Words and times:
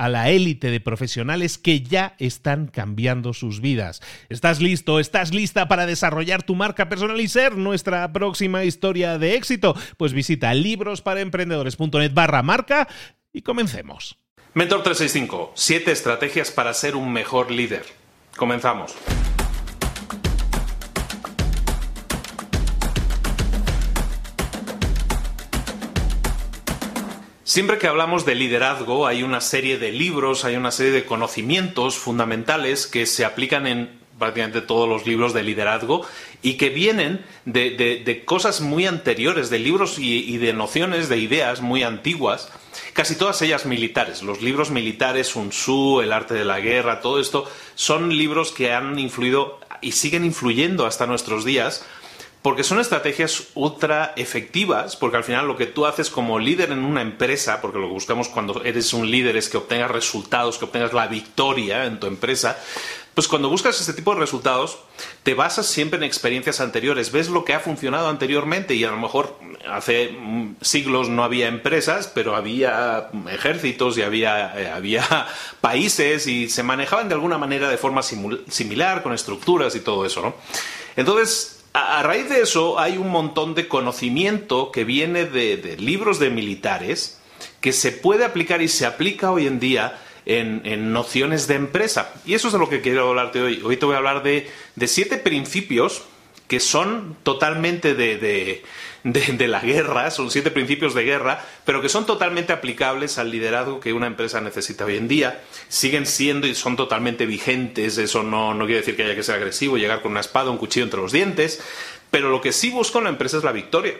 a 0.00 0.08
la 0.08 0.30
élite 0.30 0.70
de 0.70 0.80
profesionales 0.80 1.58
que 1.58 1.82
ya 1.82 2.14
están 2.18 2.68
cambiando 2.68 3.34
sus 3.34 3.60
vidas. 3.60 4.00
¿Estás 4.30 4.58
listo? 4.58 4.98
¿Estás 4.98 5.34
lista 5.34 5.68
para 5.68 5.84
desarrollar 5.84 6.42
tu 6.42 6.54
marca 6.54 6.88
personal 6.88 7.20
y 7.20 7.28
ser 7.28 7.58
nuestra 7.58 8.10
próxima 8.10 8.64
historia 8.64 9.18
de 9.18 9.34
éxito? 9.34 9.76
Pues 9.98 10.14
visita 10.14 10.54
librosparaemprendedores.net 10.54 12.14
barra 12.14 12.42
marca 12.42 12.88
y 13.30 13.42
comencemos. 13.42 14.16
Mentor 14.54 14.82
365, 14.84 15.52
7 15.54 15.92
estrategias 15.92 16.50
para 16.50 16.72
ser 16.72 16.96
un 16.96 17.12
mejor 17.12 17.50
líder. 17.50 17.84
Comenzamos. 18.36 18.96
Siempre 27.50 27.78
que 27.78 27.88
hablamos 27.88 28.24
de 28.24 28.36
liderazgo 28.36 29.08
hay 29.08 29.24
una 29.24 29.40
serie 29.40 29.76
de 29.76 29.90
libros, 29.90 30.44
hay 30.44 30.54
una 30.54 30.70
serie 30.70 30.92
de 30.92 31.04
conocimientos 31.04 31.98
fundamentales 31.98 32.86
que 32.86 33.06
se 33.06 33.24
aplican 33.24 33.66
en 33.66 33.90
prácticamente 34.20 34.60
todos 34.60 34.88
los 34.88 35.04
libros 35.04 35.34
de 35.34 35.42
liderazgo 35.42 36.06
y 36.42 36.54
que 36.54 36.68
vienen 36.68 37.26
de, 37.46 38.22
cosas 38.24 38.60
muy 38.60 38.86
anteriores, 38.86 39.50
de 39.50 39.58
libros 39.58 39.98
y, 39.98 40.38
de 40.38 40.52
nociones, 40.52 41.08
de 41.08 41.18
ideas 41.18 41.60
muy 41.60 41.82
antiguas, 41.82 42.52
casi 42.92 43.16
todas 43.16 43.42
ellas 43.42 43.66
militares. 43.66 44.22
Los 44.22 44.42
libros 44.42 44.70
militares, 44.70 45.26
Sun 45.26 45.50
Tzu, 45.50 46.02
El 46.02 46.12
arte 46.12 46.34
de 46.34 46.44
la 46.44 46.60
guerra, 46.60 47.00
todo 47.00 47.18
esto, 47.18 47.50
son 47.74 48.16
libros 48.16 48.52
que 48.52 48.72
han 48.72 48.96
influido 48.96 49.58
y 49.80 49.90
siguen 49.90 50.24
influyendo 50.24 50.86
hasta 50.86 51.06
nuestros 51.06 51.44
días 51.44 51.84
porque 52.42 52.64
son 52.64 52.80
estrategias 52.80 53.48
ultra 53.54 54.14
efectivas, 54.16 54.96
porque 54.96 55.18
al 55.18 55.24
final 55.24 55.46
lo 55.46 55.56
que 55.56 55.66
tú 55.66 55.84
haces 55.84 56.08
como 56.08 56.38
líder 56.38 56.72
en 56.72 56.84
una 56.84 57.02
empresa, 57.02 57.60
porque 57.60 57.78
lo 57.78 57.86
que 57.88 57.92
buscamos 57.92 58.28
cuando 58.28 58.62
eres 58.64 58.94
un 58.94 59.10
líder 59.10 59.36
es 59.36 59.50
que 59.50 59.58
obtengas 59.58 59.90
resultados, 59.90 60.56
que 60.56 60.64
obtengas 60.64 60.94
la 60.94 61.06
victoria 61.06 61.84
en 61.84 62.00
tu 62.00 62.06
empresa, 62.06 62.58
pues 63.12 63.28
cuando 63.28 63.50
buscas 63.50 63.78
este 63.78 63.92
tipo 63.92 64.14
de 64.14 64.20
resultados, 64.20 64.78
te 65.22 65.34
basas 65.34 65.66
siempre 65.66 65.98
en 65.98 66.04
experiencias 66.04 66.60
anteriores, 66.60 67.12
ves 67.12 67.28
lo 67.28 67.44
que 67.44 67.52
ha 67.52 67.60
funcionado 67.60 68.08
anteriormente 68.08 68.74
y 68.74 68.84
a 68.84 68.90
lo 68.90 68.96
mejor 68.96 69.36
hace 69.68 70.16
siglos 70.62 71.10
no 71.10 71.24
había 71.24 71.48
empresas, 71.48 72.10
pero 72.14 72.36
había 72.36 73.10
ejércitos 73.30 73.98
y 73.98 74.02
había, 74.02 74.58
eh, 74.58 74.70
había 74.70 75.26
países 75.60 76.26
y 76.26 76.48
se 76.48 76.62
manejaban 76.62 77.08
de 77.08 77.14
alguna 77.14 77.36
manera 77.36 77.68
de 77.68 77.76
forma 77.76 78.02
similar, 78.02 79.02
con 79.02 79.12
estructuras 79.12 79.74
y 79.76 79.80
todo 79.80 80.06
eso, 80.06 80.22
¿no? 80.22 80.34
Entonces, 80.96 81.59
a, 81.72 82.02
raíz 82.02 82.28
de 82.28 82.40
eso 82.40 82.78
hay 82.78 82.96
un 82.96 83.08
montón 83.08 83.54
de 83.54 83.68
conocimiento 83.68 84.72
que 84.72 84.84
viene 84.84 85.24
de, 85.24 85.76
libros 85.78 86.18
de 86.18 86.30
militares 86.30 87.20
que 87.60 87.72
se 87.72 87.92
puede 87.92 88.24
aplicar 88.24 88.62
y 88.62 88.68
se 88.68 88.86
aplica 88.86 89.30
hoy 89.30 89.46
en 89.46 89.60
día 89.60 89.98
en, 90.26 90.92
nociones 90.92 91.46
de 91.46 91.54
empresa. 91.54 92.12
Y 92.24 92.34
eso 92.34 92.48
es 92.48 92.52
de 92.52 92.58
lo 92.58 92.68
que 92.68 92.80
quiero 92.80 93.08
hablarte 93.08 93.40
hoy. 93.40 93.62
Hoy 93.64 93.76
te 93.76 93.86
voy 93.86 93.94
a 93.94 93.98
hablar 93.98 94.22
de 94.22 94.48
siete 94.86 95.16
principios 95.16 96.02
que 96.50 96.58
son 96.58 97.16
totalmente 97.22 97.94
de, 97.94 98.64
la 99.46 99.60
guerra, 99.60 100.10
son 100.10 100.32
siete 100.32 100.50
principios 100.50 100.94
de 100.94 101.04
guerra, 101.04 101.46
pero 101.64 101.80
que 101.80 101.88
son 101.88 102.06
totalmente 102.06 102.52
aplicables 102.52 103.18
al 103.18 103.30
liderazgo 103.30 103.78
que 103.78 103.92
una 103.92 104.08
empresa 104.08 104.40
necesita 104.40 104.84
hoy 104.84 104.96
en 104.96 105.06
día. 105.06 105.44
Siguen 105.68 106.06
siendo 106.06 106.48
y 106.48 106.56
son 106.56 106.74
totalmente 106.74 107.24
vigentes, 107.24 107.98
eso 107.98 108.24
no, 108.24 108.52
no 108.52 108.64
quiere 108.64 108.80
decir 108.80 108.96
que 108.96 109.04
haya 109.04 109.14
que 109.14 109.22
ser 109.22 109.36
agresivo, 109.36 109.78
llegar 109.78 110.02
con 110.02 110.10
una 110.10 110.18
espada, 110.18 110.50
un 110.50 110.58
cuchillo 110.58 110.82
entre 110.82 111.00
los 111.00 111.12
dientes, 111.12 111.62
pero 112.10 112.30
lo 112.30 112.40
que 112.40 112.50
sí 112.50 112.70
busca 112.70 112.98
una 112.98 113.10
empresa 113.10 113.36
es 113.36 113.44
la 113.44 113.52
victoria 113.52 113.94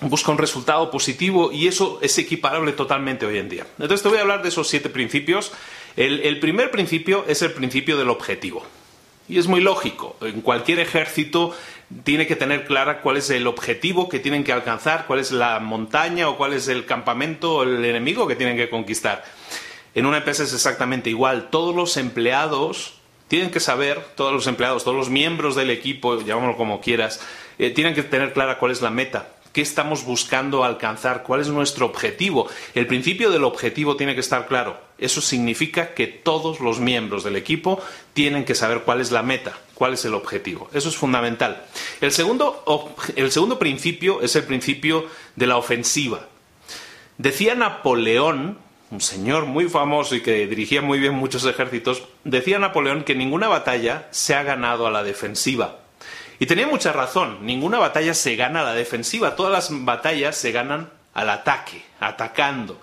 busca 0.00 0.32
un 0.32 0.38
resultado 0.38 0.90
positivo 0.90 1.52
y 1.52 1.68
eso 1.68 2.00
es 2.02 2.18
equiparable 2.18 2.72
totalmente 2.72 3.24
hoy 3.24 3.38
en 3.38 3.48
día. 3.48 3.68
Entonces 3.78 4.02
te 4.02 4.08
voy 4.08 4.18
a 4.18 4.22
hablar 4.22 4.42
de 4.42 4.48
esos 4.48 4.66
siete 4.66 4.88
principios. 4.88 5.52
el, 5.94 6.40
primer 6.40 6.72
principio 6.72 7.24
es 7.28 7.40
el 7.42 7.52
principio 7.52 7.96
del 7.96 8.08
objetivo. 8.08 8.66
Y 9.32 9.38
es 9.38 9.46
muy 9.46 9.62
lógico. 9.62 10.14
En 10.20 10.42
cualquier 10.42 10.78
ejército 10.78 11.56
tiene 12.04 12.26
que 12.26 12.36
tener 12.36 12.66
clara 12.66 13.00
cuál 13.00 13.16
es 13.16 13.30
el 13.30 13.46
objetivo 13.46 14.06
que 14.10 14.18
tienen 14.18 14.44
que 14.44 14.52
alcanzar, 14.52 15.06
cuál 15.06 15.20
es 15.20 15.32
la 15.32 15.58
montaña 15.58 16.28
o 16.28 16.36
cuál 16.36 16.52
es 16.52 16.68
el 16.68 16.84
campamento 16.84 17.54
o 17.54 17.62
el 17.62 17.82
enemigo 17.82 18.26
que 18.26 18.36
tienen 18.36 18.58
que 18.58 18.68
conquistar. 18.68 19.24
En 19.94 20.04
una 20.04 20.18
empresa 20.18 20.42
es 20.42 20.52
exactamente 20.52 21.08
igual. 21.08 21.48
Todos 21.48 21.74
los 21.74 21.96
empleados 21.96 22.98
tienen 23.28 23.50
que 23.50 23.58
saber, 23.58 24.04
todos 24.16 24.34
los 24.34 24.46
empleados, 24.46 24.84
todos 24.84 24.98
los 24.98 25.08
miembros 25.08 25.56
del 25.56 25.70
equipo, 25.70 26.20
llamémoslo 26.20 26.58
como 26.58 26.82
quieras, 26.82 27.18
eh, 27.58 27.70
tienen 27.70 27.94
que 27.94 28.02
tener 28.02 28.34
clara 28.34 28.58
cuál 28.58 28.72
es 28.72 28.82
la 28.82 28.90
meta 28.90 29.30
qué 29.52 29.60
estamos 29.60 30.04
buscando 30.04 30.64
alcanzar, 30.64 31.22
cuál 31.22 31.40
es 31.40 31.48
nuestro 31.48 31.86
objetivo. 31.86 32.48
El 32.74 32.86
principio 32.86 33.30
del 33.30 33.44
objetivo 33.44 33.96
tiene 33.96 34.14
que 34.14 34.20
estar 34.20 34.46
claro. 34.46 34.78
Eso 34.98 35.20
significa 35.20 35.94
que 35.94 36.06
todos 36.06 36.60
los 36.60 36.80
miembros 36.80 37.24
del 37.24 37.36
equipo 37.36 37.80
tienen 38.14 38.44
que 38.44 38.54
saber 38.54 38.82
cuál 38.82 39.00
es 39.00 39.10
la 39.10 39.22
meta, 39.22 39.58
cuál 39.74 39.94
es 39.94 40.04
el 40.04 40.14
objetivo. 40.14 40.70
Eso 40.72 40.88
es 40.88 40.96
fundamental. 40.96 41.64
El 42.00 42.12
segundo, 42.12 42.94
el 43.16 43.30
segundo 43.30 43.58
principio 43.58 44.22
es 44.22 44.36
el 44.36 44.44
principio 44.44 45.06
de 45.36 45.46
la 45.46 45.56
ofensiva. 45.56 46.26
Decía 47.18 47.54
Napoleón, 47.54 48.58
un 48.90 49.00
señor 49.00 49.46
muy 49.46 49.68
famoso 49.68 50.14
y 50.14 50.22
que 50.22 50.46
dirigía 50.46 50.82
muy 50.82 50.98
bien 50.98 51.14
muchos 51.14 51.44
ejércitos, 51.44 52.04
decía 52.24 52.58
Napoleón 52.58 53.04
que 53.04 53.14
ninguna 53.14 53.48
batalla 53.48 54.08
se 54.10 54.34
ha 54.34 54.42
ganado 54.42 54.86
a 54.86 54.90
la 54.90 55.02
defensiva. 55.02 55.81
Y 56.42 56.46
tenía 56.46 56.66
mucha 56.66 56.90
razón, 56.90 57.38
ninguna 57.46 57.78
batalla 57.78 58.14
se 58.14 58.34
gana 58.34 58.62
a 58.62 58.64
la 58.64 58.74
defensiva, 58.74 59.36
todas 59.36 59.52
las 59.52 59.84
batallas 59.84 60.36
se 60.36 60.50
ganan 60.50 60.90
al 61.14 61.30
ataque, 61.30 61.84
atacando, 62.00 62.80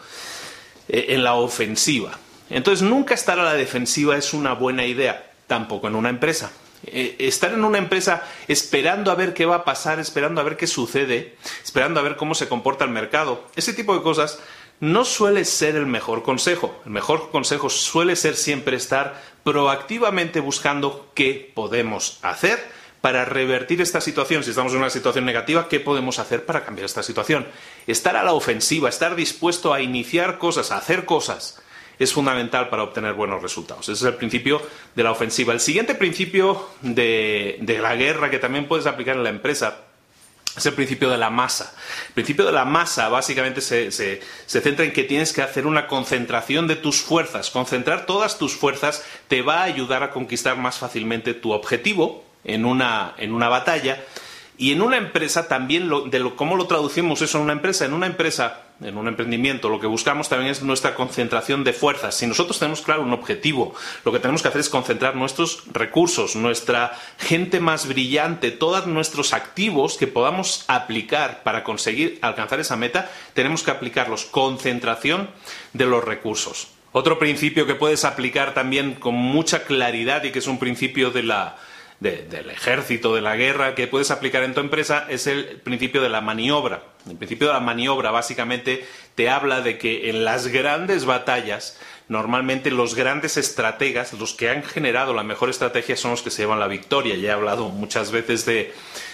eh, 0.88 1.07
en 1.09 1.25
la 1.25 1.33
ofensiva. 1.33 2.17
Entonces 2.50 2.88
nunca 2.88 3.13
estar 3.15 3.38
a 3.38 3.44
la 3.44 3.56
defensiva 3.56 4.15
es 4.15 4.33
una 4.33 4.53
buena 4.53 4.85
idea, 4.85 5.33
tampoco 5.45 5.89
en 5.89 5.95
una 5.95 6.07
empresa. 6.07 6.53
Eh, 6.85 7.17
estar 7.19 7.51
en 7.51 7.65
una 7.65 7.79
empresa 7.79 8.23
esperando 8.47 9.11
a 9.11 9.15
ver 9.15 9.33
qué 9.33 9.45
va 9.45 9.57
a 9.57 9.65
pasar, 9.65 10.00
esperando 10.00 10.39
a 10.39 10.45
ver 10.45 10.56
qué 10.56 10.65
sucede, 10.65 11.35
esperando 11.61 12.00
a 12.00 12.03
ver 12.03 12.15
cómo 12.15 12.35
se 12.35 12.47
comporta 12.47 12.85
el 12.85 12.91
mercado, 12.91 13.44
ese 13.57 13.73
tipo 13.73 13.94
de 13.94 14.01
cosas 14.01 14.39
no 14.79 15.03
suele 15.03 15.44
ser 15.44 15.75
el 15.75 15.85
mejor 15.85 16.23
consejo. 16.23 16.79
El 16.85 16.91
mejor 16.91 17.29
consejo 17.29 17.69
suele 17.69 18.15
ser 18.15 18.38
siempre 18.38 18.77
estar 18.77 19.21
proactivamente 19.44 20.39
buscando 20.39 21.11
qué 21.13 21.51
podemos 21.53 22.19
hacer 22.21 22.79
para 23.01 23.25
revertir 23.25 23.81
esta 23.81 24.01
situación. 24.01 24.44
Si 24.44 24.50
estamos 24.50 24.74
en 24.74 24.80
una 24.80 24.90
situación 24.90 25.25
negativa, 25.25 25.68
¿qué 25.69 25.80
podemos 25.80 26.19
hacer 26.19 26.46
para 26.46 26.66
cambiar 26.66 26.86
esta 26.86 27.04
situación? 27.04 27.48
Estar 27.88 28.16
a 28.16 28.24
la 28.24 28.34
ofensiva, 28.34 28.90
estar 28.90 29.16
dispuesto 29.16 29.74
a 29.74 29.81
iniciar 29.81 30.38
cosas, 30.38 30.72
a 30.72 30.78
hacer 30.78 31.06
cosas, 31.06 31.62
es 31.98 32.13
fundamental 32.13 32.69
para 32.69 32.84
obtener 32.84 33.13
buenos 33.13 33.42
resultados. 33.42 33.90
Ese 33.90 33.94
es 33.94 34.04
el 34.04 34.16
principio 34.16 34.62
de 34.96 35.04
la 35.04 35.12
ofensiva. 35.12 35.54
El 35.54 35.60
siguiente 35.60 35.96
principio 35.96 36.69
de, 36.81 37.60
la 37.81 37.96
guerra 37.96 38.30
que 38.30 38.40
también 38.40 38.68
puedes 38.68 38.86
aplicar 38.86 39.18
en 39.18 39.24
la 39.24 39.30
empresa 39.30 39.81
es 40.56 40.66
el 40.66 40.74
principio 40.74 41.10
de 41.10 41.18
la 41.18 41.30
masa. 41.30 41.74
El 42.07 42.13
principio 42.13 42.45
de 42.45 42.54
la 42.54 42.66
masa 42.66 43.07
básicamente 43.10 43.62
se, 43.62 43.92
se, 43.92 44.22
centra 44.48 44.84
en 44.86 44.94
que 44.94 45.04
tienes 45.04 45.31
que 45.31 45.42
hacer 45.42 45.68
una 45.68 45.88
concentración 45.88 46.68
de 46.68 46.78
tus 46.78 47.02
fuerzas. 47.02 47.50
Concentrar 47.50 48.06
todas 48.06 48.38
tus 48.38 48.56
fuerzas 48.56 49.06
te 49.28 49.42
va 49.42 49.60
a 49.60 49.63
ayudar 49.63 50.02
a 50.04 50.12
conquistar 50.12 50.57
más 50.57 50.80
fácilmente 50.80 51.34
tu 51.34 51.52
objetivo 51.52 52.29
en 52.44 52.65
una, 52.65 53.13
en 53.18 53.33
una 53.33 53.50
batalla. 53.50 54.03
Y 54.59 54.74
en 54.74 54.81
una 54.81 54.97
empresa 54.97 55.47
también, 55.47 55.88
lo, 55.88 56.01
de 56.01 56.19
lo, 56.19 56.36
¿cómo 56.36 56.57
lo 56.57 56.68
traducimos 56.68 57.21
eso 57.21 57.38
en 57.38 57.45
una 57.45 57.53
empresa? 57.53 57.86
En 57.86 57.94
una 57.94 58.07
empresa, 58.07 58.63
en 58.81 58.97
un 58.97 59.07
emprendimiento, 59.07 59.69
lo 59.69 59.80
que 59.80 59.88
buscamos 59.88 60.27
también 60.27 60.51
es 60.51 60.62
nuestra 60.62 60.95
concentración 60.95 61.63
de 61.63 61.71
fuerzas. 61.71 62.15
Si 62.15 62.27
nosotros 62.27 62.59
tenemos 62.59 62.81
claro 62.81 63.03
un 63.03 63.13
objetivo, 63.13 63.74
lo 64.03 64.12
que 64.12 64.19
tenemos 64.19 64.41
que 64.41 64.50
hacer 64.50 64.59
es 64.59 64.68
concentrar 64.68 65.15
nuestros 65.15 65.63
recursos, 65.71 66.36
nuestra 66.36 66.91
gente 67.19 67.62
más 67.62 67.88
brillante, 67.88 68.51
todos 68.51 68.85
nuestros 68.85 69.31
activos 69.31 69.95
que 69.95 70.07
podamos 70.07 70.65
aplicar 70.68 71.42
para 71.44 71.63
conseguir 71.63 72.19
alcanzar 72.21 72.59
esa 72.59 72.75
meta, 72.75 73.09
tenemos 73.33 73.63
que 73.63 73.71
aplicarlos. 73.71 74.25
Concentración 74.25 75.30
de 75.71 75.85
los 75.85 76.03
recursos. 76.03 76.68
Otro 76.92 77.18
principio 77.18 77.65
que 77.65 77.75
puedes 77.75 78.03
aplicar 78.03 78.53
también 78.53 78.95
con 78.95 79.15
mucha 79.15 79.63
claridad 79.63 80.25
y 80.25 80.31
que 80.31 80.39
es 80.39 80.47
un 80.47 80.59
principio 80.59 81.12
de 81.12 81.24
la, 81.24 81.56
del 82.00 82.50
ejército, 82.50 83.13
de 83.13 83.22
la 83.22 83.36
guerra, 83.36 83.75
que 83.75 83.88
puedes 83.88 84.10
aplicar 84.10 84.44
en 84.44 84.54
tu 84.54 84.62
empresa 84.62 85.06
es 85.10 85.28
el 85.28 85.57
principio 85.57 86.01
de 86.01 86.10
la 86.10 86.22
maniobra. 86.22 86.84
El 87.10 87.18
principio 87.18 87.48
de 87.48 87.54
la 87.54 87.60
maniobra 87.60 88.12
básicamente 88.12 88.86
te 89.16 89.30
habla 89.30 89.62
de 89.62 89.78
que 89.78 90.10
en 90.10 90.24
las 90.24 90.48
grandes 90.48 91.06
batallas, 91.06 91.78
normalmente 92.07 92.72
los 92.72 92.96
grandes 92.96 93.36
estrategas, 93.36 94.13
los 94.13 94.34
que 94.34 94.50
han 94.50 94.63
generado 94.63 95.13
la 95.13 95.24
mejor 95.24 95.50
estrategia 95.50 95.98
son 95.98 96.12
los 96.12 96.22
que 96.22 96.31
se 96.31 96.44
llevan 96.44 96.60
la 96.60 96.68
victoria. 96.68 97.16
Ya 97.16 97.30
he 97.30 97.34
hablado 97.34 97.68
muchas 97.68 98.12
veces 98.12 98.45
de, 98.45 98.74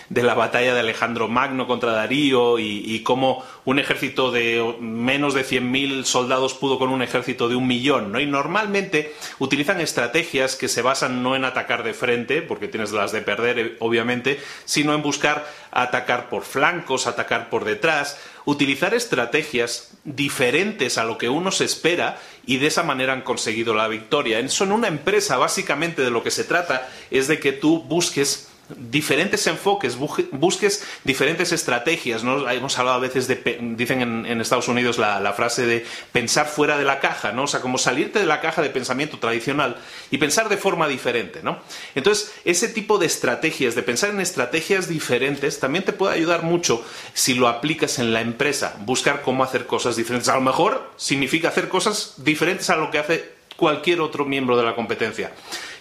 de 0.09 0.23
la 0.23 0.33
batalla 0.33 0.73
de 0.73 0.79
Alejandro 0.79 1.27
Magno 1.27 1.67
contra 1.67 1.91
Darío 1.91 2.59
y, 2.59 3.01
cómo 3.03 3.43
un 3.65 3.79
ejército 3.79 4.31
de 4.31 4.75
menos 4.79 5.33
de 5.33 5.45
100.000 5.45 6.05
soldados 6.05 6.53
pudo 6.53 6.79
con 6.79 6.89
un 6.89 7.01
ejército 7.01 7.49
de 7.49 7.55
un 7.55 7.67
millón, 7.67 8.11
¿no? 8.11 8.19
Y 8.19 8.25
normalmente 8.25 9.13
utilizan 9.39 9.81
estrategias 9.81 10.55
que 10.55 10.67
se 10.67 10.81
basan 10.81 11.23
no 11.23 11.35
en 11.35 11.45
atacar 11.45 11.83
de 11.83 11.93
frente, 11.93 12.41
porque 12.41 12.67
tienes 12.67 12.91
las 12.91 13.11
de 13.11 13.21
perder, 13.21 13.59
eh, 13.59 13.75
obviamente, 13.79 14.39
sino 14.65 14.93
en 14.93 15.01
buscar 15.01 15.45
atacar 15.71 16.29
por 16.29 16.43
flancos, 16.43 17.05
atacar 17.05 17.49
por 17.49 17.65
detrás, 17.65 18.17
utilizar 18.45 18.93
estrategias 18.93 19.91
diferentes 20.03 20.97
a 20.97 21.03
lo 21.03 21.17
que 21.17 21.29
uno 21.29 21.51
se 21.51 21.65
espera 21.65 22.17
y 22.45 22.57
de 22.57 22.67
esa 22.67 22.83
manera 22.83 23.13
han 23.13 23.21
conseguido 23.21 23.73
la 23.73 23.87
victoria. 23.87 24.39
Eso 24.39 24.63
en 24.63 24.71
una 24.71 24.87
empresa, 24.87 25.37
básicamente 25.37 26.01
de 26.01 26.11
lo 26.11 26.23
que 26.23 26.31
se 26.31 26.43
trata 26.43 26.87
es 27.11 27.27
de 27.27 27.39
que 27.39 27.51
tú 27.51 27.81
busques 27.81 28.49
diferentes 28.69 29.45
enfoques, 29.47 29.97
busques 29.97 30.83
diferentes 31.03 31.51
estrategias. 31.51 32.23
¿no? 32.23 32.49
Hemos 32.49 32.77
hablado 32.79 32.97
a 32.97 32.99
veces 32.99 33.27
de, 33.27 33.59
dicen 33.75 34.01
en, 34.01 34.41
Estados 34.41 34.67
Unidos 34.67 34.97
la, 34.97 35.33
frase 35.33 35.65
de 35.65 35.85
pensar 36.11 36.47
fuera 36.47 36.77
de 36.77 36.85
la 36.85 36.99
caja, 36.99 37.31
¿no? 37.31 37.43
O 37.43 37.47
sea, 37.47 37.59
como 37.59 37.77
salirte 37.77 38.19
de 38.19 38.25
la 38.25 38.41
caja 38.41 38.61
de 38.61 38.69
pensamiento 38.69 39.19
tradicional 39.19 39.77
y 40.11 40.17
pensar 40.17 40.49
de 40.49 40.57
forma 40.57 40.87
diferente, 40.87 41.41
¿no? 41.43 41.59
Entonces, 41.93 42.33
ese 42.45 42.69
tipo 42.69 42.97
de 42.97 43.05
estrategias, 43.05 43.75
de 43.75 43.83
pensar 43.83 44.11
en 44.11 44.21
estrategias 44.21 44.87
diferentes, 44.87 45.59
también 45.59 45.83
te 45.83 45.93
puede 45.93 46.15
ayudar 46.15 46.43
mucho 46.43 46.85
si 47.13 47.33
lo 47.33 47.47
aplicas 47.47 47.99
en 47.99 48.13
la 48.13 48.21
empresa, 48.21 48.75
buscar 48.85 49.21
cómo 49.21 49.43
hacer 49.43 49.65
cosas 49.65 49.95
diferentes. 49.95 50.29
A 50.29 50.35
lo 50.35 50.41
mejor 50.41 50.91
significa 50.95 51.49
hacer 51.49 51.67
cosas 51.67 52.13
diferentes 52.17 52.69
a 52.69 52.77
lo 52.77 52.91
que 52.91 52.99
hace 52.99 53.34
cualquier 53.55 54.01
otro 54.01 54.25
miembro 54.25 54.57
de 54.57 54.63
la 54.63 54.75
competencia. 54.75 55.31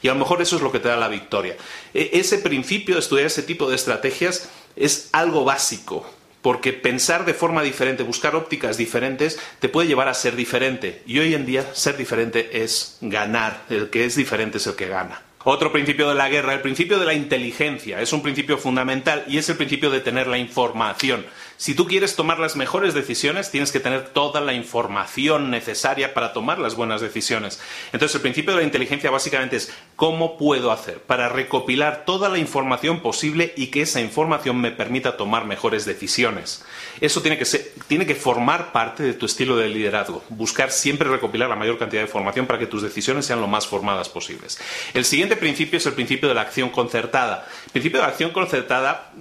Y 0.03 0.09
a 0.09 0.12
lo 0.12 0.19
mejor 0.19 0.43
eso 0.43 0.56
es 0.56 0.62
lo 0.62 0.71
que 0.71 0.81
te 0.81 0.88
da 0.88 0.97
la 0.97 1.09
victoria. 1.09 1.56
E, 1.93 2.11
ese 2.15 2.38
principio 2.38 2.94
de 2.94 3.00
estudiar 3.00 3.26
ese 3.26 3.43
tipo 3.43 3.69
de 3.69 3.76
estrategias 3.76 4.50
es 4.76 5.09
algo 5.12 5.44
básico, 5.44 6.09
porque 6.43 6.73
pensar 6.73 7.25
de 7.25 7.35
forma 7.35 7.62
diferente, 7.62 8.03
buscar 8.03 8.37
ópticas 8.37 8.76
diferentes, 8.76 9.38
te 9.61 9.69
puede 9.69 9.88
llevar 9.88 10.09
a 10.09 10.15
ser 10.15 10.37
diferente. 10.37 11.03
Y 11.06 11.19
hoy 11.19 11.35
en 11.35 11.47
día 11.47 11.75
ser 11.75 11.97
diferente 11.97 12.62
es 12.62 12.99
ganar, 13.00 13.65
el 13.71 13.91
que 13.91 14.05
es 14.05 14.17
diferente 14.17 14.59
es 14.59 14.67
el 14.67 14.76
que 14.76 14.88
gana. 14.88 15.23
Otro 15.47 15.71
principio 15.71 16.09
de 16.09 16.15
la 16.15 16.31
guerra, 16.31 16.55
el 16.55 16.62
principio 16.62 16.99
de 16.99 17.05
la 17.05 17.12
inteligencia, 17.12 18.00
es 18.00 18.15
un 18.15 18.23
principio 18.23 18.56
fundamental 18.56 19.25
y 19.29 19.37
es 19.37 19.49
el 19.50 19.56
principio 19.56 19.91
de 19.91 20.00
tener 20.00 20.26
la 20.26 20.38
información. 20.38 21.26
Si 21.56 21.75
tú 21.75 21.87
quieres 21.87 22.17
tomar 22.17 22.39
las 22.39 22.56
mejores 22.56 22.95
decisiones, 22.95 23.51
tienes 23.51 23.73
que 23.73 23.81
tener 23.81 24.09
toda 24.09 24.41
la 24.41 24.55
información 24.55 25.51
necesaria 25.51 26.12
para 26.12 26.33
tomar 26.33 26.59
las 26.59 26.75
buenas 26.75 27.01
decisiones. 27.01 27.61
Entonces, 27.93 28.17
el 28.17 28.23
principio 28.23 28.53
de 28.53 28.61
la 28.61 28.67
inteligencia 28.67 29.11
básicamente 29.11 29.56
es 29.56 29.73
cómo 29.97 30.37
puedo 30.37 30.73
hacer 30.73 30.99
para 31.01 31.29
recopilar 31.29 32.05
toda 32.05 32.29
la 32.29 32.39
información 32.39 33.01
posible 33.01 33.53
y 33.56 33.69
que 33.69 33.83
esa 33.83 34.01
información 34.01 34.61
me 34.61 34.73
permita 34.73 35.17
tomar 35.17 35.45
mejores 35.45 35.85
decisiones. 35.85 36.65
Eso 37.01 37.23
tiene 37.23 37.39
que, 37.39 37.45
tiene 37.87 38.07
que 38.07 38.15
formar 38.15 38.73
parte 38.73 39.03
de 39.03 39.15
tu 39.15 39.27
estilo 39.27 39.57
de 39.57 39.69
liderazgo. 39.69 40.25
Buscar 40.31 40.71
siempre 40.71 41.09
recopilar 41.09 41.49
la 41.49 41.57
mayor 41.57 41.79
cantidad 41.79 42.03
de 42.03 42.09
información 42.09 42.47
para 42.47 42.59
que 42.59 42.67
tus 42.67 42.83
decisiones 42.83 43.27
sean 43.27 43.41
lo 43.41 43.47
más 43.47 43.67
formadas 43.67 44.09
posibles. 44.09 44.59
El 44.93 45.05
siguiente 45.05 45.37
principio 45.37 45.77
es 45.77 45.87
el 45.87 45.95
principio 45.95 46.29
de 46.29 46.35
la 46.35 46.43
acción 46.43 46.71
concertada. 46.71 47.47
El 47.67 47.73
principio 47.73 48.00
de 48.00 48.07
la 48.07 48.12
acción 48.12 48.33
concertada 48.33 49.12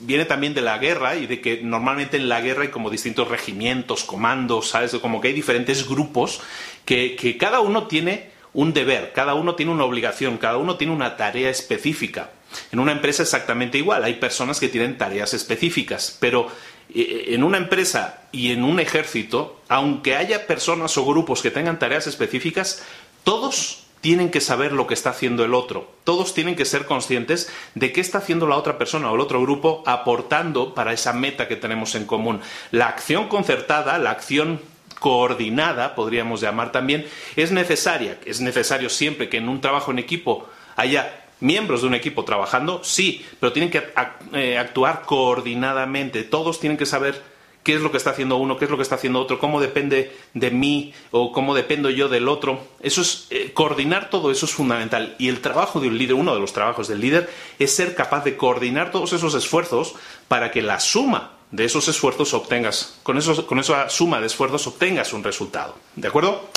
viene 0.00 0.24
también 0.24 0.54
de 0.54 0.62
la 0.62 0.78
guerra 0.78 1.16
y 1.16 1.26
de 1.26 1.40
que 1.40 1.62
normalmente 1.62 2.16
en 2.16 2.28
la 2.28 2.40
guerra 2.40 2.62
hay 2.62 2.68
como 2.68 2.90
distintos 2.90 3.28
regimientos, 3.28 4.04
comandos, 4.04 4.70
¿sabes? 4.70 4.94
Como 4.96 5.20
que 5.20 5.28
hay 5.28 5.34
diferentes 5.34 5.88
grupos 5.88 6.40
que, 6.84 7.14
que 7.16 7.36
cada 7.36 7.60
uno 7.60 7.86
tiene 7.86 8.30
un 8.54 8.72
deber, 8.72 9.12
cada 9.12 9.34
uno 9.34 9.54
tiene 9.54 9.72
una 9.72 9.84
obligación, 9.84 10.38
cada 10.38 10.56
uno 10.56 10.76
tiene 10.76 10.92
una 10.92 11.16
tarea 11.16 11.50
específica. 11.50 12.30
En 12.70 12.80
una 12.80 12.92
empresa 12.92 13.22
exactamente 13.22 13.78
igual, 13.78 14.04
hay 14.04 14.14
personas 14.14 14.60
que 14.60 14.68
tienen 14.68 14.98
tareas 14.98 15.32
específicas, 15.34 16.16
pero 16.20 16.48
eh, 16.94 17.26
en 17.28 17.44
una 17.44 17.56
empresa 17.58 18.24
y 18.30 18.52
en 18.52 18.64
un 18.64 18.80
ejército, 18.80 19.60
aunque 19.68 20.16
haya 20.16 20.46
personas 20.46 20.96
o 20.98 21.04
grupos 21.04 21.40
que 21.40 21.50
tengan 21.50 21.78
tareas 21.78 22.06
específicas, 22.06 22.82
todos 23.24 23.81
tienen 24.02 24.30
que 24.30 24.40
saber 24.40 24.72
lo 24.72 24.86
que 24.86 24.94
está 24.94 25.10
haciendo 25.10 25.44
el 25.44 25.54
otro. 25.54 25.88
Todos 26.04 26.34
tienen 26.34 26.56
que 26.56 26.64
ser 26.64 26.84
conscientes 26.86 27.50
de 27.76 27.92
qué 27.92 28.02
está 28.02 28.18
haciendo 28.18 28.48
la 28.48 28.56
otra 28.56 28.76
persona 28.76 29.10
o 29.10 29.14
el 29.14 29.20
otro 29.20 29.40
grupo 29.40 29.82
aportando 29.86 30.74
para 30.74 30.92
esa 30.92 31.12
meta 31.12 31.48
que 31.48 31.56
tenemos 31.56 31.94
en 31.94 32.04
común. 32.04 32.40
La 32.72 32.88
acción 32.88 33.28
concertada, 33.28 33.96
la 33.98 34.10
acción 34.10 34.60
coordinada, 34.98 35.94
podríamos 35.94 36.40
llamar 36.40 36.72
también, 36.72 37.06
es 37.36 37.52
necesaria. 37.52 38.18
Es 38.26 38.40
necesario 38.40 38.90
siempre 38.90 39.28
que 39.28 39.36
en 39.38 39.48
un 39.48 39.60
trabajo 39.60 39.92
en 39.92 40.00
equipo 40.00 40.48
haya 40.74 41.22
miembros 41.38 41.82
de 41.82 41.86
un 41.86 41.94
equipo 41.94 42.24
trabajando, 42.24 42.82
sí, 42.82 43.24
pero 43.38 43.52
tienen 43.52 43.70
que 43.70 43.84
eh, 44.32 44.58
actuar 44.58 45.02
coordinadamente. 45.02 46.24
Todos 46.24 46.58
tienen 46.58 46.76
que 46.76 46.86
saber 46.86 47.22
qué 47.62 47.74
es 47.74 47.80
lo 47.80 47.90
que 47.90 47.96
está 47.96 48.10
haciendo 48.10 48.36
uno, 48.36 48.56
qué 48.56 48.64
es 48.64 48.70
lo 48.70 48.76
que 48.76 48.82
está 48.82 48.96
haciendo 48.96 49.20
otro, 49.20 49.38
cómo 49.38 49.60
depende 49.60 50.12
de 50.34 50.50
mí 50.50 50.92
o 51.10 51.32
cómo 51.32 51.54
dependo 51.54 51.90
yo 51.90 52.08
del 52.08 52.28
otro. 52.28 52.60
Eso 52.80 53.02
es 53.02 53.26
eh, 53.30 53.52
coordinar 53.52 54.10
todo 54.10 54.30
eso 54.30 54.46
es 54.46 54.52
fundamental 54.52 55.14
y 55.18 55.28
el 55.28 55.40
trabajo 55.40 55.80
de 55.80 55.88
un 55.88 55.98
líder, 55.98 56.14
uno 56.14 56.34
de 56.34 56.40
los 56.40 56.52
trabajos 56.52 56.88
del 56.88 57.00
líder 57.00 57.30
es 57.58 57.74
ser 57.74 57.94
capaz 57.94 58.24
de 58.24 58.36
coordinar 58.36 58.90
todos 58.90 59.12
esos 59.12 59.34
esfuerzos 59.34 59.94
para 60.28 60.50
que 60.50 60.62
la 60.62 60.80
suma 60.80 61.38
de 61.50 61.64
esos 61.66 61.86
esfuerzos 61.88 62.32
obtengas, 62.34 62.98
con, 63.02 63.20
con 63.20 63.58
esa 63.58 63.88
suma 63.90 64.20
de 64.20 64.26
esfuerzos 64.26 64.66
obtengas 64.66 65.12
un 65.12 65.22
resultado. 65.22 65.76
¿De 65.94 66.08
acuerdo? 66.08 66.48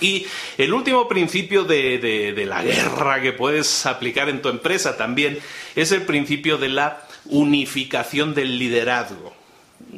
Y 0.00 0.26
el 0.58 0.72
último 0.72 1.06
principio 1.06 1.64
de, 1.64 1.98
de, 1.98 2.46
la 2.46 2.62
guerra 2.62 3.20
que 3.20 3.32
puedes 3.32 3.86
aplicar 3.86 4.28
en 4.30 4.42
tu 4.42 4.48
empresa 4.48 4.96
también 4.96 5.38
es 5.76 5.92
el 5.92 6.02
principio 6.02 6.56
de 6.56 6.70
la 6.70 7.06
unificación 7.26 8.34
del 8.34 8.58
liderazgo 8.58 9.41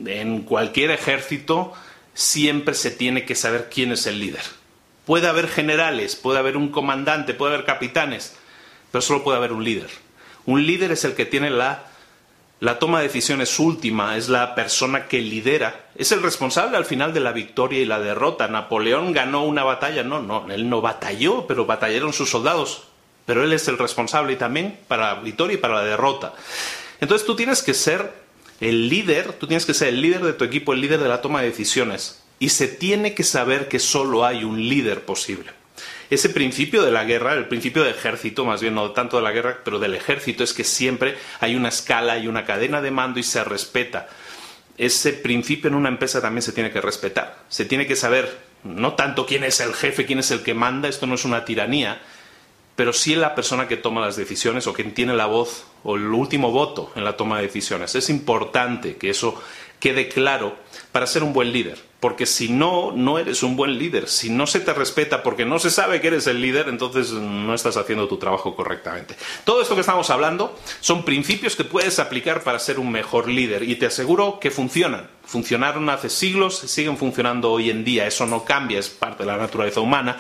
en 0.07 0.43
cualquier 0.43 0.91
ejército 0.91 1.73
siempre 2.15 2.75
se 2.75 2.91
tiene 2.91 3.25
que 3.25 3.35
saber 3.35 3.69
quién 3.73 3.93
es 3.93 4.07
el 4.07 4.19
líder. 4.19 4.43
Puede 5.05 5.29
haber 5.29 5.49
generales, 5.49 6.17
puede 6.17 6.39
haber 6.39 6.57
un 6.57 6.69
comandante, 6.69 7.35
puede 7.35 7.55
haber 7.55 7.67
capitanes, 7.67 8.37
pero 8.91 9.03
solo 9.03 9.23
puede 9.23 9.37
haber 9.37 9.53
un 9.53 9.65
líder. 9.65 9.91
Un 10.47 10.67
líder 10.67 10.93
es 10.93 11.05
el 11.05 11.15
que 11.15 11.27
tiene 11.27 11.51
la, 11.51 11.85
la 12.61 12.79
toma 12.79 12.99
de 13.01 13.09
decisiones 13.09 13.59
última, 13.59 14.17
es 14.17 14.29
la 14.29 14.55
persona 14.55 15.07
que 15.07 15.21
lidera, 15.21 15.87
es 15.95 16.13
el 16.13 16.23
responsable 16.23 16.77
al 16.77 16.87
final 16.87 17.13
de 17.13 17.21
la 17.21 17.33
victoria 17.33 17.81
y 17.81 17.85
la 17.85 18.01
derrota. 18.01 18.49
Napoleón 18.49 19.13
ganó 19.13 19.45
una 19.45 19.65
batalla, 19.65 20.03
no, 20.03 20.23
no, 20.23 20.47
él 20.51 20.69
no 20.71 20.81
batalló, 20.81 21.47
pero 21.47 21.67
batallaron 21.67 22.13
sus 22.13 22.31
soldados, 22.31 22.85
pero 23.27 23.45
él 23.45 23.53
es 23.53 23.69
el 23.69 23.79
responsable 23.79 24.37
también 24.37 24.79
para 24.89 25.15
la 25.15 25.21
victoria 25.21 25.55
y 25.55 25.59
para 25.59 25.75
la 25.75 25.85
derrota. 25.85 26.33
Entonces 27.01 27.27
tú 27.27 27.37
tienes 27.37 27.63
que 27.63 27.75
ser 27.75 28.24
el 28.61 28.89
líder, 28.89 29.33
tú 29.35 29.47
tienes 29.47 29.67
que 29.67 29.75
ser 29.75 29.89
el 29.89 30.01
líder 30.01 30.23
de 30.23 30.33
tu 30.33 30.45
equipo, 30.45 30.73
el 30.73 30.81
líder 30.81 31.01
de 31.01 31.09
la 31.09 31.21
toma 31.21 31.41
de 31.41 31.51
decisiones. 31.51 32.23
Y 32.39 32.51
se 32.51 32.69
tiene 32.69 33.15
que 33.15 33.25
saber 33.25 33.69
que 33.69 33.79
solo 33.79 34.25
hay 34.25 34.45
un 34.45 34.69
líder 34.69 35.03
posible. 35.05 35.51
ese 36.11 36.29
principio 36.29 36.83
de 36.83 36.93
la 36.93 37.05
guerra, 37.05 37.33
el 37.33 37.49
principio 37.49 37.83
del 37.83 37.95
ejército, 37.95 38.45
más 38.45 38.61
bien 38.61 38.75
no 38.75 38.93
tanto 38.93 39.17
de 39.17 39.23
la 39.23 39.33
guerra, 39.33 39.61
pero 39.65 39.79
del 39.79 39.95
ejército, 39.95 40.45
es 40.45 40.53
que 40.53 40.63
siempre 40.63 41.17
hay 41.41 41.57
una 41.57 41.71
escala 41.71 42.19
y 42.19 42.29
una 42.29 42.45
cadena 42.45 42.81
de 42.81 42.91
mando 42.91 43.19
y 43.19 43.25
se 43.25 43.43
respeta. 43.43 44.09
Ese 44.77 45.13
principio 45.13 45.69
en 45.69 45.75
una 45.75 45.89
empresa 45.89 46.21
también 46.21 46.43
se 46.43 46.53
tiene 46.53 46.71
que 46.71 46.81
respetar. 46.81 47.39
Se 47.49 47.65
tiene 47.65 47.87
que 47.87 47.97
saber 47.97 48.39
no 48.65 48.95
tanto 48.95 49.27
quién 49.27 49.45
es 49.45 49.61
el 49.61 49.75
jefe, 49.75 50.07
quién 50.07 50.19
es 50.19 50.31
el 50.31 50.43
que 50.43 50.55
manda, 50.55 50.89
esto 50.89 51.07
no 51.07 51.15
es 51.15 51.25
una 51.25 51.45
tiranía, 51.45 52.01
pero 52.77 52.93
sí 52.93 53.15
la 53.15 53.35
persona 53.35 53.69
que 53.69 53.77
toma 53.77 54.01
las 54.01 54.17
decisiones 54.17 54.67
o 54.67 54.73
quien 54.73 54.95
tiene 54.95 55.15
la 55.15 55.27
voz 55.27 55.65
o 55.85 55.97
el 55.97 56.07
último 56.07 56.51
voto 56.51 56.91
en 56.97 57.05
la 57.05 57.17
toma 57.17 57.37
de 57.37 57.47
decisiones. 57.47 57.95
Es 57.95 58.11
importante 58.11 58.97
que 58.97 59.11
eso 59.11 59.41
quede 59.79 60.09
claro 60.09 60.57
para 60.93 61.07
ser 61.07 61.23
un 61.23 61.33
buen 61.33 61.53
líder, 61.53 61.79
porque 62.01 62.27
si 62.27 62.49
no, 62.49 62.93
no 62.93 63.19
eres 63.19 63.43
un 63.43 63.55
buen 63.55 63.79
líder. 63.79 64.09
Si 64.09 64.31
no 64.31 64.47
se 64.47 64.61
te 64.61 64.73
respeta 64.73 65.23
porque 65.23 65.45
no 65.45 65.59
se 65.59 65.71
sabe 65.71 66.01
que 66.01 66.09
eres 66.09 66.27
el 66.27 66.41
líder, 66.41 66.69
entonces 66.69 67.11
no 67.13 67.55
estás 67.55 67.77
haciendo 67.77 68.09
tu 68.09 68.17
trabajo 68.17 68.57
correctamente. 68.57 69.15
Todo 69.45 69.61
esto 69.61 69.75
que 69.75 69.83
estamos 69.83 70.11
hablando 70.11 70.59
son 70.81 71.05
principios 71.05 71.55
que 71.55 71.65
puedes 71.65 71.99
aplicar 71.99 72.43
para 72.43 72.59
ser 72.59 72.79
un 72.79 72.91
mejor 72.91 73.29
líder 73.29 73.63
y 73.63 73.77
te 73.77 73.87
aseguro 73.87 74.41
que 74.41 74.51
funcionan. 74.51 75.11
Funcionaron 75.25 75.89
hace 75.91 76.09
siglos, 76.09 76.59
siguen 76.59 76.97
funcionando 76.97 77.53
hoy 77.53 77.71
en 77.71 77.85
día, 77.85 78.07
eso 78.07 78.27
no 78.27 78.45
cambia, 78.45 78.79
es 78.79 78.89
parte 78.89 79.25
de 79.25 79.27
la 79.27 79.37
naturaleza 79.37 79.81
humana 79.81 80.17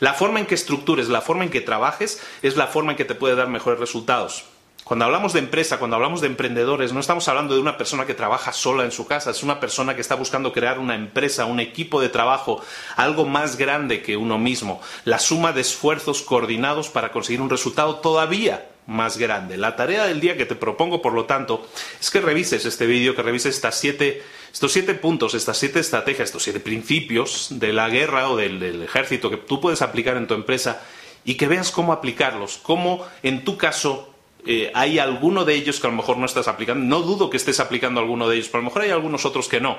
la 0.00 0.14
forma 0.14 0.40
en 0.40 0.46
que 0.46 0.54
estructures, 0.54 1.08
la 1.08 1.20
forma 1.20 1.44
en 1.44 1.50
que 1.50 1.60
trabajes, 1.60 2.20
es 2.42 2.56
la 2.56 2.66
forma 2.66 2.92
en 2.92 2.96
que 2.96 3.04
te 3.04 3.14
puede 3.14 3.36
dar 3.36 3.48
mejores 3.48 3.78
resultados. 3.78 4.44
Cuando 4.82 5.04
hablamos 5.04 5.34
de 5.34 5.38
empresa, 5.38 5.78
cuando 5.78 5.94
hablamos 5.94 6.20
de 6.20 6.26
emprendedores, 6.26 6.92
no 6.92 6.98
estamos 6.98 7.28
hablando 7.28 7.54
de 7.54 7.60
una 7.60 7.76
persona 7.76 8.06
que 8.06 8.14
trabaja 8.14 8.52
sola 8.52 8.84
en 8.84 8.90
su 8.90 9.06
casa, 9.06 9.30
es 9.30 9.44
una 9.44 9.60
persona 9.60 9.94
que 9.94 10.00
está 10.00 10.16
buscando 10.16 10.52
crear 10.52 10.80
una 10.80 10.96
empresa, 10.96 11.44
un 11.44 11.60
equipo 11.60 12.00
de 12.00 12.08
trabajo, 12.08 12.60
algo 12.96 13.24
más 13.24 13.56
grande 13.56 14.02
que 14.02 14.16
uno 14.16 14.36
mismo, 14.38 14.80
la 15.04 15.20
suma 15.20 15.52
de 15.52 15.60
esfuerzos 15.60 16.22
coordinados 16.22 16.88
para 16.88 17.12
conseguir 17.12 17.40
un 17.40 17.50
resultado 17.50 17.96
todavía 17.96 18.69
más 18.90 19.16
grande. 19.18 19.56
La 19.56 19.76
tarea 19.76 20.04
del 20.04 20.20
día 20.20 20.36
que 20.36 20.46
te 20.46 20.56
propongo, 20.56 21.00
por 21.00 21.12
lo 21.12 21.24
tanto, 21.24 21.66
es 22.00 22.10
que 22.10 22.20
revises 22.20 22.66
este 22.66 22.86
vídeo, 22.86 23.14
que 23.14 23.22
revises 23.22 23.54
estas 23.54 23.78
siete, 23.78 24.22
estos 24.52 24.72
siete 24.72 24.94
puntos, 24.94 25.34
estas 25.34 25.56
siete 25.56 25.78
estrategias, 25.78 26.28
estos 26.28 26.42
siete 26.42 26.58
principios 26.58 27.46
de 27.50 27.72
la 27.72 27.88
guerra 27.88 28.28
o 28.28 28.36
del, 28.36 28.82
ejército 28.82 29.30
que 29.30 29.36
tú 29.36 29.60
puedes 29.60 29.80
aplicar 29.80 30.16
en 30.16 30.26
tu 30.26 30.34
empresa 30.34 30.82
y 31.24 31.34
que 31.34 31.46
veas 31.46 31.70
cómo 31.70 31.92
aplicarlos, 31.92 32.58
cómo 32.58 33.06
en 33.22 33.44
tu 33.44 33.56
caso 33.56 34.12
eh, 34.44 34.72
hay 34.74 34.98
alguno 34.98 35.44
de 35.44 35.54
ellos 35.54 35.78
que 35.78 35.86
a 35.86 35.90
lo 35.90 35.96
mejor 35.96 36.16
no 36.16 36.26
estás 36.26 36.48
aplicando. 36.48 36.84
No 36.84 37.02
dudo 37.02 37.30
que 37.30 37.36
estés 37.36 37.60
aplicando 37.60 38.00
alguno 38.00 38.28
de 38.28 38.36
ellos, 38.36 38.48
pero 38.48 38.58
a 38.58 38.62
lo 38.62 38.70
mejor 38.70 38.82
hay 38.82 38.90
algunos 38.90 39.24
otros 39.24 39.48
que 39.48 39.60
no. 39.60 39.78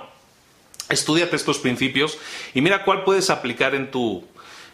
Estudiate 0.88 1.36
estos 1.36 1.60
principios 1.60 2.18
y 2.53 2.62
mira 2.62 2.86
cuál 2.86 3.03
puedes 3.03 3.30
aplicar 3.30 3.75
en 3.75 3.91
tu, 3.91 4.24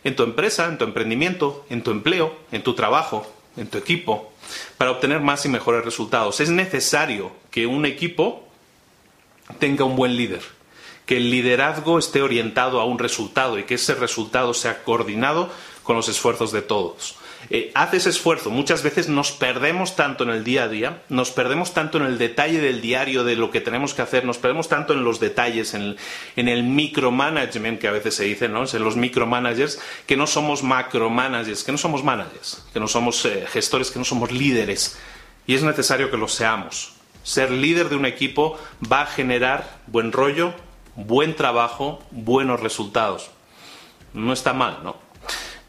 en 0.03 0.15
tu 0.15 0.21
empresa, 0.21 0.67
en 0.67 0.77
tu 0.77 0.83
emprendimiento, 0.83 1.65
en 1.71 1.81
tu 1.81 1.89
empleo, 1.89 2.35
en 2.51 2.61
tu 2.61 2.75
trabajo, 2.75 3.31
en 3.57 3.67
tu 3.67 3.77
equipo, 3.77 4.31
para 4.77 4.91
obtener 4.91 5.19
más 5.19 5.45
y 5.45 5.49
mejores 5.49 5.83
resultados. 5.83 6.39
Es 6.39 6.49
necesario 6.49 7.31
que 7.51 7.65
un 7.65 7.85
equipo 7.85 8.47
tenga 9.59 9.83
un 9.83 9.95
buen 9.95 10.15
líder, 10.15 10.41
que 11.05 11.17
el 11.17 11.31
liderazgo 11.31 11.99
esté 11.99 12.21
orientado 12.21 12.79
a 12.79 12.85
un 12.85 12.99
resultado 12.99 13.57
y 13.57 13.63
que 13.63 13.75
ese 13.75 13.95
resultado 13.95 14.53
sea 14.53 14.83
coordinado 14.83 15.49
con 15.83 15.95
los 15.95 16.07
esfuerzos 16.07 16.51
de 16.51 16.61
todos. 16.61 17.15
Eh, 17.49 17.71
hace 17.75 17.97
esfuerzo. 17.97 18.49
Muchas 18.49 18.83
veces 18.83 19.07
nos 19.07 19.31
perdemos 19.31 19.95
tanto 19.95 20.23
en 20.23 20.31
el 20.31 20.43
día 20.43 20.63
a 20.63 20.67
día, 20.67 21.01
nos 21.07 21.31
perdemos 21.31 21.73
tanto 21.73 21.97
en 21.97 22.05
el 22.05 22.17
detalle 22.17 22.59
del 22.59 22.81
diario 22.81 23.23
de 23.23 23.35
lo 23.35 23.51
que 23.51 23.61
tenemos 23.61 23.93
que 23.93 24.01
hacer, 24.01 24.25
nos 24.25 24.37
perdemos 24.37 24.67
tanto 24.67 24.93
en 24.93 25.03
los 25.03 25.19
detalles, 25.19 25.73
en 25.73 25.95
el, 26.35 26.63
micromanagement 26.63 27.79
que 27.79 27.87
a 27.87 27.91
veces 27.91 28.15
se 28.15 28.25
dice, 28.25 28.49
¿no? 28.49 28.65
En 28.65 28.83
los 28.83 28.97
micromanagers, 28.97 29.79
que 30.05 30.17
no 30.17 30.27
somos 30.27 30.61
macromanagers, 30.63 31.63
que 31.63 31.71
no 31.71 31.77
somos 31.77 32.03
managers, 32.03 32.65
que 32.73 32.79
no 32.79 32.87
somos 32.87 33.23
eh, 33.25 33.45
gestores, 33.47 33.91
que 33.91 33.99
no 33.99 34.05
somos 34.05 34.31
líderes. 34.31 34.97
Y 35.45 35.55
es 35.55 35.63
necesario 35.63 36.11
que 36.11 36.17
lo 36.17 36.27
seamos. 36.27 36.93
Ser 37.23 37.51
líder 37.51 37.87
de 37.89 37.95
un 37.95 38.05
equipo 38.05 38.59
va 38.91 39.01
a 39.01 39.05
generar 39.05 39.79
buen 39.87 40.11
rollo, 40.11 40.53
buen 40.95 41.35
trabajo, 41.35 42.03
buenos 42.11 42.59
resultados. 42.59 43.31
No 44.13 44.33
está 44.33 44.53
mal, 44.53 44.79
¿no? 44.83 45.06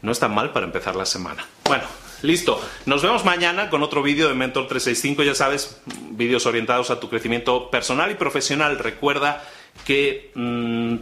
No 0.01 0.11
está 0.11 0.27
mal 0.27 0.51
para 0.51 0.65
empezar 0.65 0.95
la 0.95 1.05
semana. 1.05 1.45
Bueno, 1.65 1.83
listo. 2.21 2.61
Nos 2.85 3.01
vemos 3.01 3.25
mañana 3.25 3.69
con 3.69 3.83
otro 3.83 4.01
vídeo 4.01 4.27
de 4.27 4.33
Mentor 4.33 4.67
365. 4.67 5.23
Ya 5.23 5.35
sabes, 5.35 5.81
vídeos 6.11 6.45
orientados 6.45 6.89
a 6.89 6.99
tu 6.99 7.09
crecimiento 7.09 7.69
personal 7.69 8.11
y 8.11 8.15
profesional. 8.15 8.79
Recuerda 8.79 9.43
que 9.85 10.31
mm, 10.35 10.95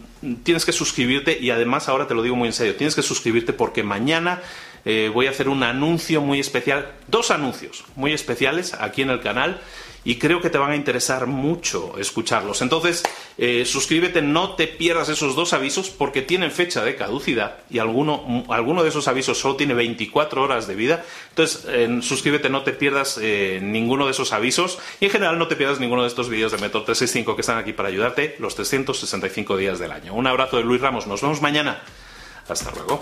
tienes 0.44 0.66
que 0.66 0.72
suscribirte 0.72 1.38
y 1.39 1.50
además 1.51 1.89
ahora 1.89 2.08
te 2.08 2.13
lo 2.13 2.22
digo 2.22 2.36
muy 2.36 2.48
en 2.48 2.54
serio, 2.54 2.75
tienes 2.75 2.96
que 2.96 3.01
suscribirte 3.01 3.54
porque 3.54 3.84
mañana 3.84 4.42
eh, 4.86 5.10
voy 5.13 5.27
a 5.27 5.32
hacer 5.32 5.50
un 5.50 5.63
anuncio 5.63 6.22
muy 6.22 6.39
especial, 6.39 6.92
dos 7.08 7.32
anuncios 7.32 7.84
muy 7.96 8.13
especiales 8.13 8.74
aquí 8.74 9.01
en 9.01 9.10
el 9.10 9.22
canal 9.22 9.62
y 10.08 10.16
creo 10.16 10.40
que 10.40 10.50
te 10.50 10.58
van 10.58 10.72
a 10.72 10.76
interesar 10.78 11.28
mucho 11.28 11.96
escucharlos. 11.98 12.62
Entonces, 12.62 13.04
eh, 13.38 13.66
suscríbete, 13.66 14.22
no 14.22 14.56
te 14.56 14.66
pierdas 14.66 15.10
esos 15.10 15.36
dos 15.36 15.52
avisos 15.52 15.90
porque 15.90 16.22
tienen 16.22 16.50
fecha 16.50 16.82
de 16.82 16.96
caducidad 16.96 17.58
y 17.70 17.80
alguno, 17.80 18.46
alguno 18.48 18.84
de 18.84 18.90
esos 18.90 19.10
avisos 19.10 19.38
solo 19.38 19.58
tiene 19.58 19.74
24 19.74 20.42
horas 20.42 20.66
de 20.66 20.76
vida. 20.76 21.04
Entonces, 21.32 21.68
suscríbete, 22.06 22.50
no 22.50 22.64
te 22.64 22.72
pierdas 22.72 23.20
eh, 23.22 23.60
ninguno 23.62 24.06
de 24.06 24.12
esos 24.12 24.32
avisos 24.32 24.80
y 25.02 25.06
en 25.06 25.12
general 25.12 25.38
no 25.38 25.50
te 25.50 25.58
pierdas 25.58 25.82
ninguno 25.82 26.04
de 26.04 26.08
estos 26.08 26.30
vídeos 26.30 26.54
de 26.54 26.60
Método 26.60 26.84
365 26.84 27.36
que 27.36 27.42
están 27.42 27.58
aquí 27.58 27.74
para 27.74 27.90
ayudarte 27.90 28.38
los 28.40 28.56
365 28.56 29.58
días 29.58 29.78
del 29.78 29.92
año. 29.92 30.14
Un 30.14 30.26
abrazo 30.26 30.56
de 30.56 30.64
Luis 30.64 30.80
Ramos, 30.80 31.06
nos 31.06 31.22
vemos 31.22 31.42
mañana. 31.42 31.82
Hasta 32.48 32.72
luego. 32.72 33.02